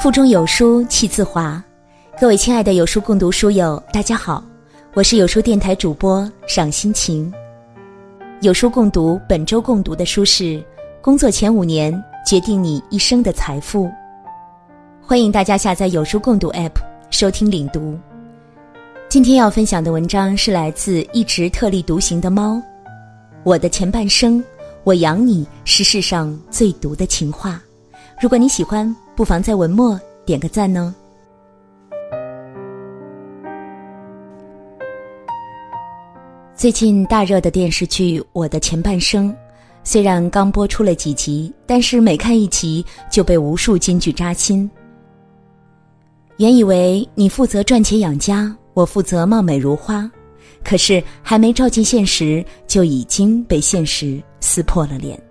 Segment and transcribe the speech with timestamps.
[0.00, 1.62] 腹中有书气自华，
[2.18, 4.42] 各位亲爱的有书共读书友，大家好，
[4.94, 7.30] 我是有书电台主播赏心情。
[8.40, 10.44] 有书共读本周共读的书是
[11.02, 11.92] 《工作前五年
[12.26, 13.84] 决定你一生的财富》，
[15.02, 16.80] 欢迎大家下载有书共读 App
[17.10, 17.94] 收听领读。
[19.10, 22.58] 今天要分享的文章是来自一直特立独行的猫，
[23.42, 24.42] 我的前半生，
[24.82, 27.60] 我养你是世上最毒的情话。
[28.18, 30.94] 如果你喜欢，不妨在文末点个赞呢。
[36.56, 39.30] 最近大热的电视剧《我的前半生》，
[39.84, 44.70] 虽然刚播出了几集，但是每看一集就被无数金句扎心。
[46.38, 50.10] 原以为你负责赚钱养家，我负责貌美如花，
[50.64, 55.22] 可是还没照进现实，就已经被现实撕破了脸。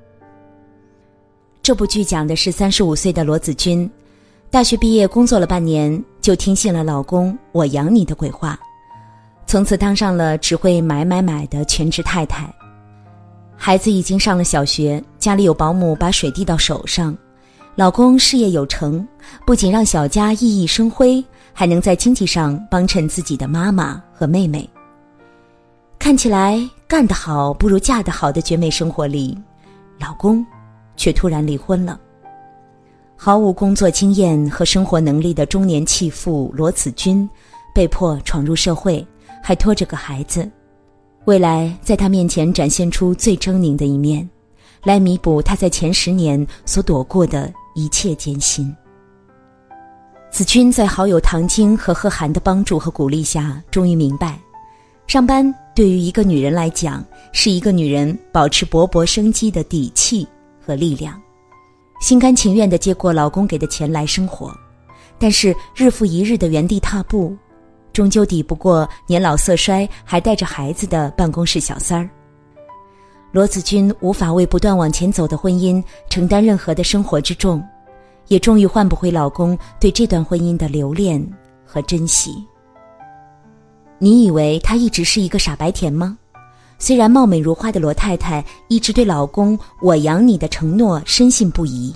[1.69, 3.87] 这部剧讲的是三十五岁的罗子君，
[4.49, 8.59] 大学毕业工作了半年，就听信了老公“我养你”的鬼话，
[9.45, 12.52] 从此当上了只会买买买的全职太太。
[13.55, 17.16] 孩子已经上了小学，家里有保姆把水递到手上，
[17.75, 19.07] 老公事业有成，
[19.45, 24.67] 不仅让小家熠熠生辉，还能在经济上帮衬自己的妈妈和妹妹。
[25.99, 29.38] 看起来干得好不如嫁得好的绝美生活里，
[29.99, 30.44] 老公。
[31.00, 31.97] 却突然离婚了。
[33.16, 37.28] 毫无工作经验和生活能力的中年弃妇罗子君，
[37.73, 39.06] 被迫闯入社会，
[39.41, 40.50] 还拖着个孩子。
[41.25, 44.28] 未来在他面前展现出最狰狞的一面，
[44.83, 48.75] 来弥补他在前十年所躲过的一切艰辛。
[50.31, 54.39] 子君在好友唐晶和贺涵的帮助和鼓励下，终于明白，
[55.08, 57.03] 上班对于一个女人来讲，
[57.34, 60.28] 是一个女人保持勃勃生机的底气。
[60.70, 61.20] 和力量，
[62.00, 64.56] 心甘情愿的接过老公给的钱来生活，
[65.17, 67.36] 但是日复一日的原地踏步，
[67.92, 72.08] 终究抵不过年老色衰还带着孩子的办公室小三儿。
[73.31, 77.63] 罗子君无法为不断往前走的婚姻承担任何的生活之重，
[78.28, 81.19] 也终于换不回老公对这段婚姻的留恋
[81.66, 82.46] 和珍惜。
[83.97, 86.16] 你以为他一直是一个傻白甜吗？
[86.81, 91.94] 虽然貌美如花的罗太太一直对老公“我养你”的承诺深信不疑，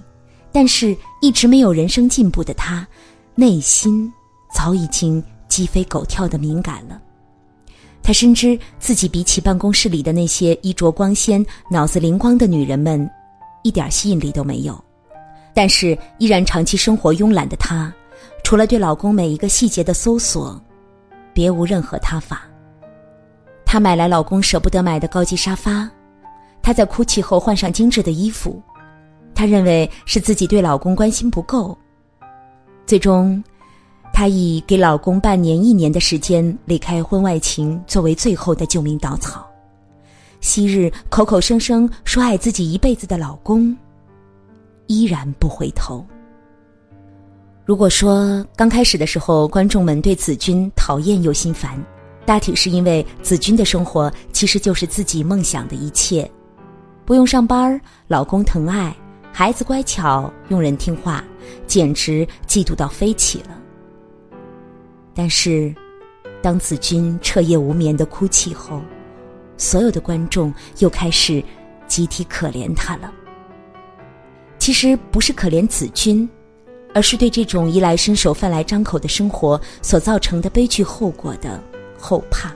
[0.52, 2.86] 但是一直没有人生进步的她，
[3.34, 4.12] 内心
[4.54, 7.02] 早已经鸡飞狗跳的敏感了。
[8.04, 13.10] 她深知自己比起办公室里的那些衣着光鲜、脑子灵光的女人们，
[13.64, 14.84] 一点吸引力都没有，
[15.54, 17.92] 但是依然长期生活慵懒的她，
[18.44, 20.62] 除了对老公每一个细节的搜索，
[21.34, 22.44] 别无任何他法。
[23.74, 25.90] 她买来老公舍不得买的高级沙发，
[26.62, 28.62] 她在哭泣后换上精致的衣服，
[29.34, 31.76] 她认为是自己对老公关心不够。
[32.86, 33.44] 最终，
[34.14, 39.44] 她以给老公半年一年的时间离开婚外情作为最后的救命稻草。
[40.40, 43.76] 昔日口口声声说爱自己一辈子的老公，
[44.86, 46.06] 依然不回头。
[47.66, 51.84] 如果说刚开始的时候，观众们对子君讨厌又心烦。
[52.26, 56.30] 大体是因为子君的生活其实就是自己梦想的一切，
[57.06, 58.96] 不用上班老公疼爱，
[59.32, 61.24] 孩子乖巧，用人听话，
[61.68, 63.60] 简直嫉妒到飞起了。
[65.14, 65.76] 但是，
[66.42, 68.82] 当子君彻夜无眠的哭泣后，
[69.58, 71.44] 所有的观众又开始
[71.88, 73.12] 集体可怜他了。
[74.58, 76.28] 其实不是可怜子君，
[76.94, 81.62] 而是对这种衣来伸手、饭来张口的生活所造成的悲剧后果的。
[82.04, 82.52] 后怕。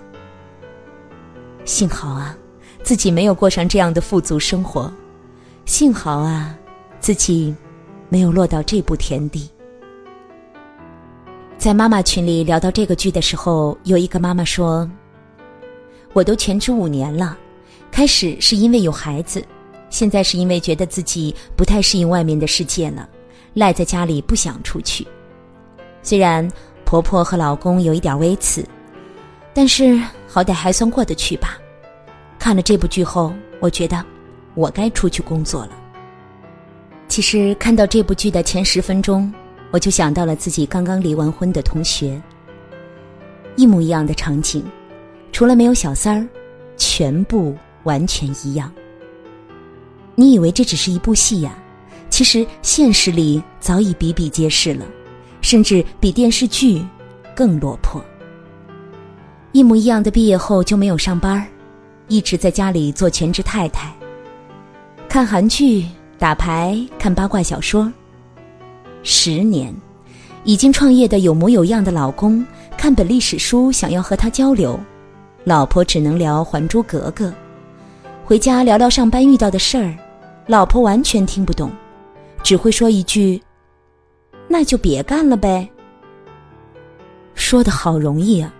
[1.63, 2.35] 幸好啊，
[2.83, 4.91] 自己没有过上这样的富足生活；
[5.65, 6.53] 幸好啊，
[6.99, 7.55] 自己
[8.09, 9.49] 没有落到这步田地。
[11.57, 14.89] 在妈妈群里聊到这个剧的时候，有一个妈妈说
[16.11, 17.37] ：“我都全职五年了，
[17.89, 19.43] 开始是因为有孩子，
[19.89, 23.07] 现在是因为觉得自己不太适应外面的世界了，
[23.53, 25.07] 赖在家里不想出去。
[26.03, 26.47] 虽然
[26.85, 28.63] 婆婆和老公有一点微词。”
[29.57, 31.57] 但是好歹还算过得去吧。
[32.37, 34.05] 看了这部剧后，我觉得
[34.53, 35.71] 我该出去工作了。
[37.07, 39.33] 其实看到这部剧的前十分钟，
[39.71, 42.21] 我就想到了自己刚刚离完婚的同学。
[43.55, 44.63] 一模一样的场景，
[45.31, 46.27] 除了没有小三儿，
[46.77, 48.71] 全部完全一样。
[50.13, 51.57] 你以为这只是一部戏呀？
[52.11, 54.85] 其实现实里早已比比皆是了，
[55.41, 56.79] 甚至比电视剧
[57.35, 57.99] 更落魄。
[59.57, 61.43] 一模一样的毕业后就没有上班
[62.09, 63.91] 一直在家里做全职太太，
[65.09, 65.83] 看韩剧、
[66.19, 67.91] 打牌、看八卦小说。
[69.01, 69.73] 十年，
[70.43, 72.45] 已经创业的有模有样的老公
[72.77, 74.79] 看本历史书，想要和他交流，
[75.43, 77.29] 老婆只能聊《还珠格格》。
[78.23, 79.91] 回家聊聊上班遇到的事儿，
[80.45, 81.71] 老婆完全听不懂，
[82.43, 83.41] 只会说一句
[84.47, 85.67] ：“那就别干了呗。”
[87.33, 88.53] 说的好容易啊，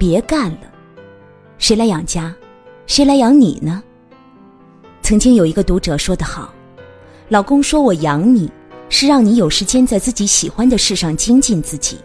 [0.00, 0.60] 别干了，
[1.58, 2.34] 谁来养家？
[2.86, 3.82] 谁来养你呢？
[5.02, 6.54] 曾经有一个读者说得好
[7.28, 8.50] ：“老公说我养你。”
[8.88, 11.98] 是让你有时间在自己喜欢的事上精进自己，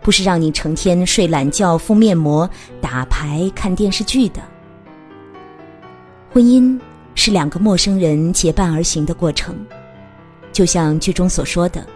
[0.00, 2.48] 不是让你成天睡懒觉、敷面膜、
[2.80, 4.40] 打牌、看电视剧的。
[6.32, 6.80] 婚姻
[7.14, 9.54] 是两个陌生人结伴而行的过程，
[10.50, 11.86] 就像剧中所说的，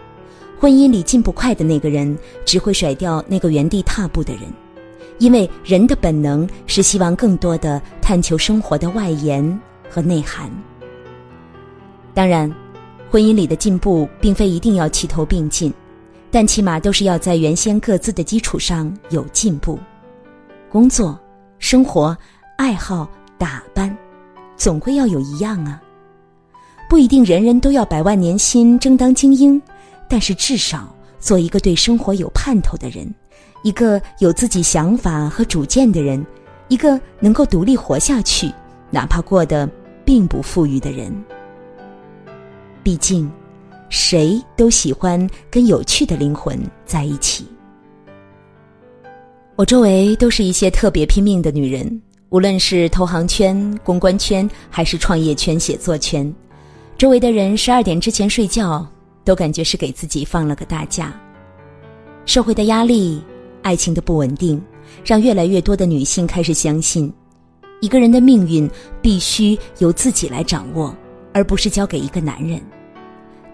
[0.59, 2.15] 婚姻里进步快的那个人
[2.45, 4.43] 只会甩掉那个原地踏步的人，
[5.19, 10.49] 因为人的本能是希望更多的探求生活的外延和内涵。
[12.13, 12.51] 当然。
[13.11, 15.73] 婚姻里的进步并非一定要齐头并进，
[16.29, 19.79] 但起码都是要在原先各自的基础上有进步。
[20.71, 21.19] 工作、
[21.57, 22.15] 生活、
[22.55, 23.97] 爱好、打扮，
[24.55, 25.81] 总归要有一样啊。
[26.87, 29.59] 不一定人人都要百万年薪、争当精英，
[30.07, 33.11] 但是至少做一个对生活有盼头的人，
[33.63, 36.25] 一个有自己想法和主见的人，
[36.67, 38.51] 一个能够独立活下去，
[38.89, 39.69] 哪怕过得
[40.05, 41.13] 并不富裕的人。
[42.81, 43.29] 毕竟，
[43.89, 47.45] 谁都喜欢跟有趣的灵魂在一起。
[49.55, 56.33] 我周围都是一些特别拼命的女人，无论是投行圈、公关圈，还是创业圈、写作圈，
[56.97, 58.87] 周围的人十二点之前睡觉，
[59.25, 61.13] 都感觉是给自己放了个大假。
[62.25, 63.21] 社会的压力、
[63.69, 64.59] 爱情的不稳定，
[65.05, 67.13] 让越来越多的女性开始相信，
[67.81, 68.67] 一个人的命运
[68.99, 70.91] 必须由自己来掌握。
[71.31, 72.59] 而不是交给一个男人。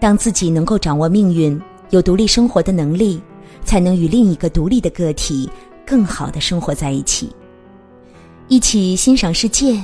[0.00, 1.60] 当自己能够掌握命运，
[1.90, 3.20] 有独立生活的能力，
[3.66, 5.46] 才能与另一个独立的个体
[5.86, 7.30] 更好的生活在一起，
[8.48, 9.78] 一起欣赏世界，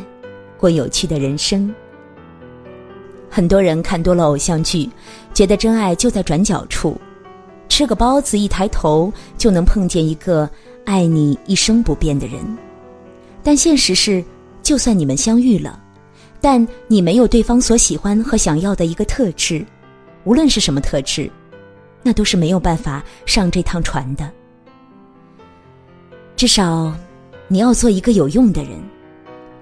[0.58, 1.72] 过有趣的人生。
[3.28, 4.88] 很多人看多了偶像剧，
[5.34, 6.98] 觉得真爱就在转角处，
[7.72, 10.46] 吃个包子一抬头就能碰见一个
[10.84, 12.38] 爱你一生不变的人。
[13.42, 14.22] 但现实是，
[14.62, 15.82] 就算你们相遇了。
[16.38, 19.64] 但你没有对方所喜欢和想要的一个特质，
[20.24, 21.30] 无论是什么特质，
[22.02, 24.30] 那都是没有办法上这趟船的。
[26.36, 26.94] 至少，
[27.48, 28.72] 你要做一个有用的人，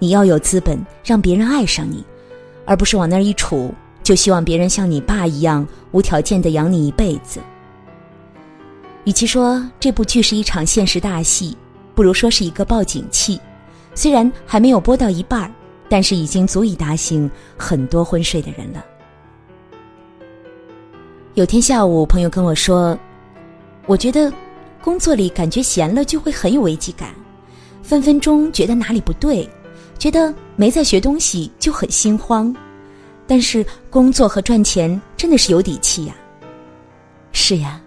[0.01, 2.05] 你要有资本让别人爱上你，
[2.67, 3.71] 而不是往那儿一杵
[4.03, 7.39] 就希望别人像你爸一样无条件的养你一辈子。
[9.05, 11.57] 与其说这部剧是一场现实大戏，
[11.95, 13.41] 不如说是一个报警器，
[13.95, 15.51] 虽然还没有播到一半儿。
[15.93, 18.85] 但是已经足以打醒很多昏睡的人了。
[21.35, 22.97] 有天下午，朋友跟我说
[23.87, 24.33] ：“我觉得
[24.81, 27.13] 工作里感觉闲了就会很有危机感，
[27.83, 29.51] 分分钟觉得哪里不对，
[29.99, 32.55] 觉得没在学东西就很心慌。
[33.27, 36.15] 但是工作和赚钱真的是有底气呀。”
[37.35, 37.80] 是呀，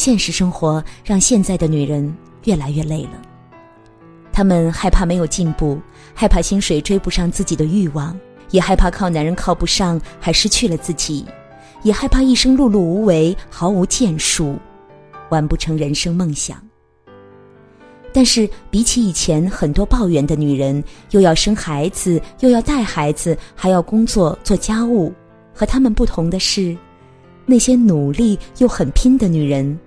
[0.00, 3.20] 现实生活让现在的女人越来越累了。
[4.32, 5.78] 她们害怕没有进步。
[6.14, 8.18] 害怕薪水追不上自己的欲望，
[8.50, 11.26] 也害怕靠男人靠不上还失去了自己，
[11.82, 14.58] 也害怕一生碌碌无为毫无建树，
[15.28, 16.56] 完不成人生梦想。
[18.10, 25.12] 但是比起以前很多抱怨的女人，又要生孩子，又要带孩子，还要工作做家务，
[25.54, 26.74] 和她们不同的是，
[27.44, 29.78] 那些努力又很拼的女人，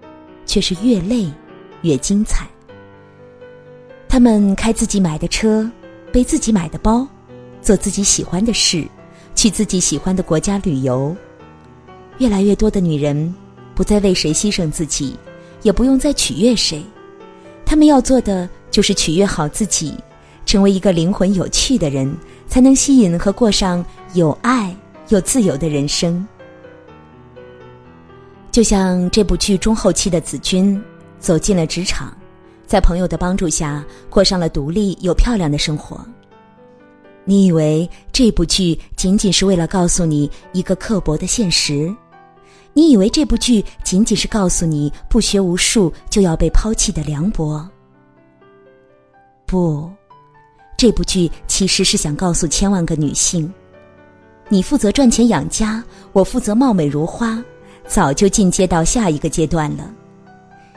[0.45, 1.29] 却是越累
[1.81, 2.47] 越精彩。
[4.07, 5.69] 他们开自己买的车。
[6.11, 7.07] 背自己买的包，
[7.59, 8.87] 做自己喜欢的事，
[9.33, 11.17] 去自己喜欢的国家旅游。
[12.19, 13.33] 越来越多的女人
[13.73, 15.17] 不再为谁牺牲自己，
[15.63, 16.85] 也不用再取悦谁，
[17.65, 19.95] 她们要做的就是取悦好自己，
[20.45, 22.15] 成为一个灵魂有趣的人，
[22.47, 23.83] 才能吸引和过上
[24.13, 24.77] 有爱
[25.09, 26.27] 又自由的人生。
[28.53, 30.79] 就像这部剧中后期的子君
[31.19, 32.15] 走进了职场。
[32.67, 35.99] 在朋友的帮助下，过上了独立又漂亮的生活。
[37.25, 41.91] 你以为这部剧仅仅是为了告诉你一个刻薄的现实？
[42.73, 47.67] 你以为这部剧仅仅是告诉你不学无术就要被抛弃的凉薄？
[49.47, 49.89] 不，
[50.77, 53.51] 这部剧其实是想告诉千万个女性：
[54.47, 57.43] 你负责赚钱养家，我负责貌美如花，
[57.93, 59.87] 早就进阶到下一个阶段了。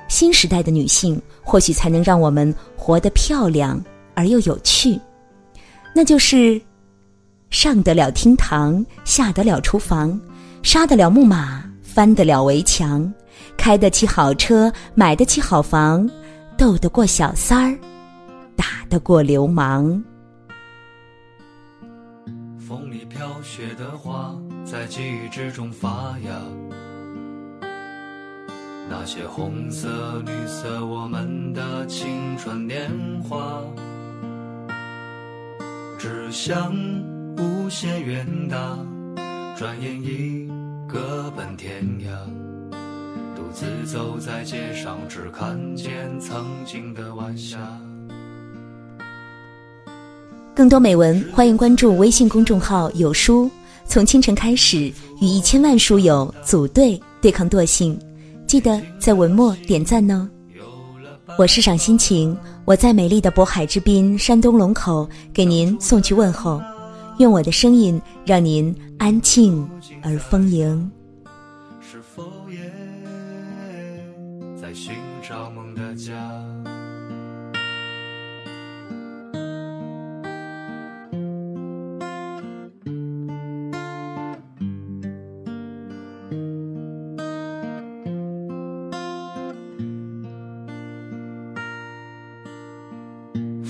[0.06, 3.82] 新时代的女性，或许才能让我们活得漂亮
[4.14, 5.00] 而又有趣。
[5.94, 6.60] 那就是
[7.48, 10.20] 上得了厅堂，下得了厨房，
[10.62, 13.10] 杀得了木马，翻得了围墙，
[13.56, 16.06] 开得起好车，买得起好房，
[16.58, 17.78] 斗得过小三儿，
[18.54, 20.04] 打得过流氓。
[22.58, 26.85] 风里飘雪的花，在记忆之中发芽。
[28.88, 32.90] 那些红色、绿色，我们的青春年
[33.28, 33.60] 华，
[35.98, 36.72] 志向
[37.36, 38.78] 无限远大，
[39.56, 40.48] 转眼已
[40.88, 42.06] 各奔天涯。
[43.34, 47.58] 独自走在街上，只看见曾经的晚霞。
[50.54, 53.50] 更多美文，欢迎关注微信公众号“有书”。
[53.84, 57.96] 从清晨开始，与一千万书友组队对抗惰性，
[58.46, 60.28] 记得在文末点赞哦。
[61.36, 66.62] 我是赏心情，我在美丽的渤海之滨山东龙口给您送去问候，
[67.18, 69.68] 用我的声音让您安静
[70.00, 70.90] 而丰盈。
[71.80, 72.58] 是否也
[74.60, 74.94] 在寻
[75.28, 76.14] 找梦的家？